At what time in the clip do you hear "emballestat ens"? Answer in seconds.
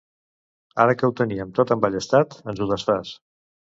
1.77-2.63